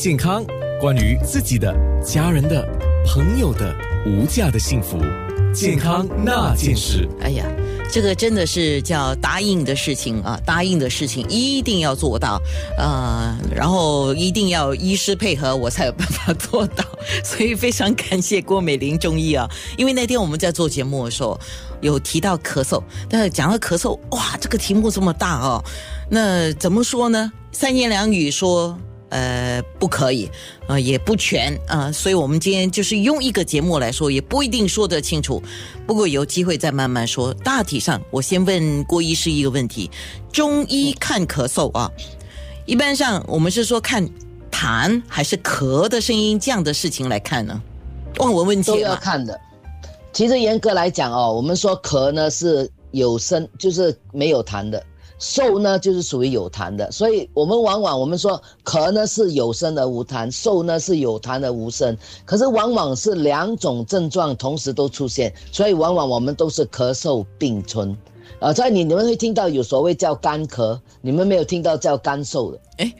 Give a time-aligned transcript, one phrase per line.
[0.00, 0.42] 健康，
[0.80, 2.66] 关于自己的、家人的、
[3.06, 4.96] 朋友的无价的幸福，
[5.52, 7.06] 健康那件事。
[7.20, 7.44] 哎呀，
[7.92, 10.40] 这个真的是叫答应的事情啊！
[10.42, 12.40] 答应的事情一定要做到，
[12.78, 16.82] 呃，然后一定要医师配合，我才有办法做到。
[17.22, 19.46] 所以非常感谢郭美玲中医啊，
[19.76, 21.38] 因为那天我们在做节目的时候
[21.82, 25.62] 有提到咳嗽，但是讲到咳嗽，哇，这个题目这么大哦，
[26.08, 27.30] 那怎么说呢？
[27.52, 28.74] 三言两语说。
[29.10, 30.30] 呃，不可以，
[30.66, 35.42] 呃，也不全啊，所以我们今天就是用一个节目来说，也不一定说得清楚。
[35.86, 37.34] 不过有机会再慢慢说。
[37.34, 39.90] 大体上，我先问郭医师一个问题：
[40.32, 41.90] 中医看咳嗽啊，
[42.66, 44.08] 一般上我们是说看
[44.50, 47.60] 痰还是咳的声音这样的事情来看呢？
[48.18, 49.38] 望闻问切都要看的。
[50.12, 54.84] 其实严格来讲哦，我们说咳呢是有声，就是没有痰的。
[55.20, 61.96] 瘦呢，就是属于有痰的，所以我们往往我们说咳呢是有声而无痰，瘦呢是有痰而无声。
[62.24, 67.96] 可是往往是两种症状同时都出现，所以往往我们都是咳嗽并存。
[68.38, 72.58] 啊，在你你们会听到有所谓叫干咳，你们没有听到叫干瘦的。
[72.78, 72.94] 哎，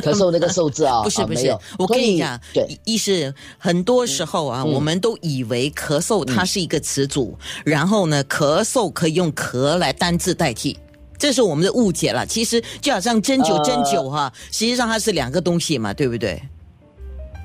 [0.00, 10.76] 咳嗽那个瘦字啊， 不是不是，我跟你讲，对，意思很多时候啊，我们都以为咳嗽它是一个词组，然后呢，咳嗽可以用咳来单字代替。
[11.18, 16.42] 这是我们的误解了，其实就好像针灸针灸哈，实际上它是两个东西嘛，对不对？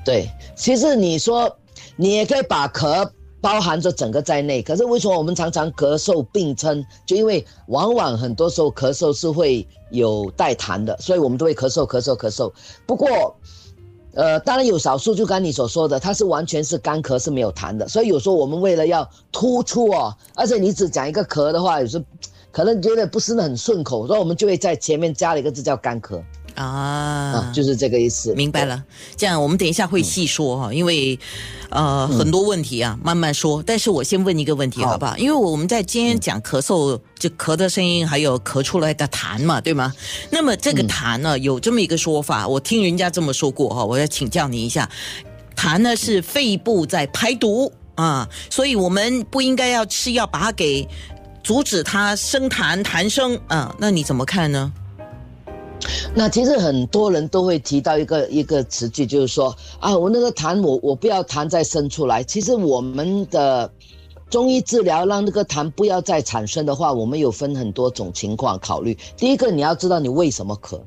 [0.04, 1.58] 对，其实你说
[1.96, 3.08] 你也可以把咳
[3.42, 6.84] 包含着整个在内，可是为什么我们常常咳嗽并称？
[7.06, 12.52] 就因为往往很多时候咳嗽是会有带痰的，所以我们都会咳嗽咳嗽咳嗽。
[12.86, 13.08] 不过，
[14.14, 22.04] 呃，当然有少数，就刚你所说的，它是完全是干咳是没有痰的，所以有时候我们为了要突出哦，而且你只讲一个咳的话，有时。
[22.52, 26.22] 可能觉得不是很顺口，所以我们就会在前面加了一个字叫干咳
[26.56, 28.34] 啊，就是这个意思。
[28.34, 28.84] 明白了，
[29.16, 31.18] 这样我们等一下会细说哈，因为
[31.70, 33.64] 呃很多问题啊，慢慢说。
[33.66, 35.16] 但是我先问一个问题好不好？
[35.18, 39.94] 因为我们在今天讲咳嗽，就咳的声音，还有咳出来的痰嘛，对吗？
[40.32, 44.90] 那么这个痰呢，有这么一个说法，我听人家这么说过哈，我要请教你一下，
[45.56, 50.86] 痰呢是肺部在排毒啊，所以我们不应该要吃药把它给。
[51.44, 53.76] 阻止它生痰痰生啊？
[53.80, 54.72] 那你怎么看呢？
[56.14, 62.24] 那其实很多人都会提到一个一个词句，就是说啊，我那个痰，我我不要痰再生出来。
[62.24, 63.72] 其实我们的
[64.30, 68.98] 中医治疗让那个痰不要再产生的话，我们有分很多种情况考虑。
[69.16, 70.80] 第一个，你要知道你为什么咳。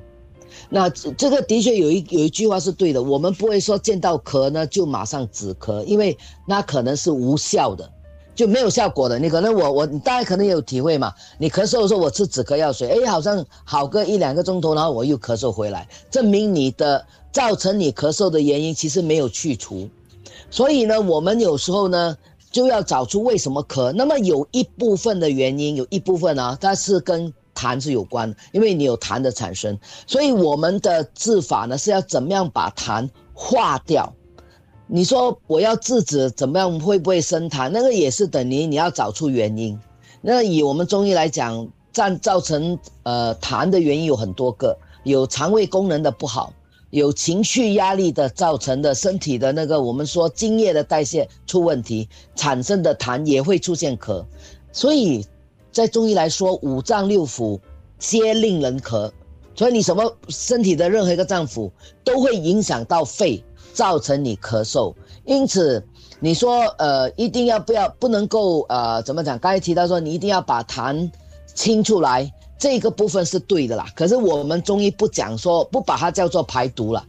[0.69, 7.91] 那这个的确有一有一句话是对的，我们不会说见到咳呢就马上止咳，因为那可能是无效的。
[8.35, 11.13] 就没有效果的，你可能我我大家可能也有体会嘛。
[11.39, 19.89] 你咳嗽的时候，我吃止咳药水，哎，好像好个一两个钟头，然后我又咳嗽回来，证明你的造成你咳嗽的原因其实没有去除。
[20.51, 22.17] 所以呢，我们有时候呢
[22.51, 23.93] 就要找出为什么咳。
[23.93, 34.11] 那么有一部分的原因，有一部分呢，它是跟痰是有关，因为你有痰的产生，所以我们的治法呢是要怎么样把痰化掉。
[34.95, 37.71] 你说我要制止怎么样会不会生痰？
[37.71, 39.81] 那个也是等于你要找出原因。
[40.21, 46.53] 那以我们中医来讲，造造成呃痰的原因有很多个，有肠胃功能的不好，
[46.91, 54.23] 有情绪压力的造成的，身体的那个我们说津液的代谢出问题产生的痰也会出现咳。
[54.73, 55.25] 所以
[55.71, 57.59] 在中医来说，五脏六腑
[57.99, 59.11] 皆令人咳，
[59.55, 61.71] 所以你什么身体的任何一个脏腑
[62.05, 63.43] 都会影响到肺。
[63.73, 64.95] 造成你咳嗽，
[65.25, 65.85] 因此
[66.21, 69.39] 你说呃一定要不要不能够呃怎么讲？
[69.39, 71.11] 刚才提到说你一定要把痰
[71.55, 73.87] 清出来，这个部分是对的啦。
[73.95, 77.05] 可是我们中医不讲说不把它叫做排毒了。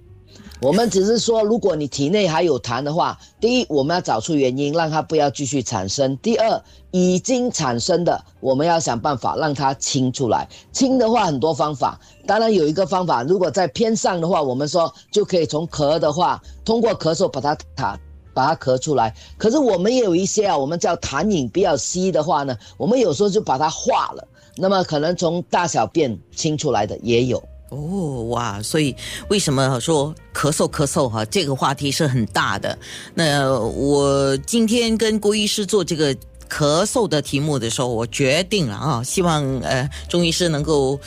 [0.64, 10.48] 我们只是说，如果你体内还有痰的话，第一，我们要找出原因，让它不要继续产生；第二，已经产生的，我们要想办法让它清出来。
[10.72, 17.98] 清的话，很多方法，当然有一个方法，如果在偏上的话，我们说就可以从咳的话，通过咳嗽把它痰
[18.34, 19.14] 把它咳出来。
[19.38, 24.26] 可是我们也有一些啊，我们叫痰饮比较稀的话呢，我们有时候就把它化了，
[24.56, 27.44] 那么可能从大小便清出来的也有。
[27.74, 28.96] 哦哇，所以
[29.30, 31.26] 为什么说咳嗽咳嗽哈？
[31.26, 32.78] 这个话题是很大的。
[33.14, 36.16] 那我今天跟郭医师做这个
[36.50, 41.00] 咳嗽的题目的时候，我决定了啊，希望呃钟医师能够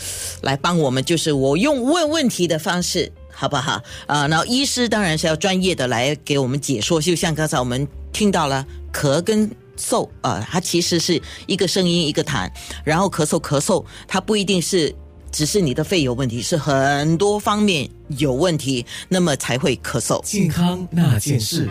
[0.42, 3.80] 来帮我们，就是我用问问题的方式，好不好？
[4.06, 7.00] 啊，然后医师当然是要专业的来给我们解说。
[7.00, 9.48] 就像刚才我们听到了咳跟
[9.78, 12.50] 嗽啊，它其实是一个声音一个痰，
[12.84, 14.94] 然后咳嗽咳嗽，它不一定是。
[15.36, 17.86] 只是你的肺有问题，是很多方面
[18.16, 20.18] 有问题，那么才会咳嗽。
[20.22, 21.68] 健康那件事。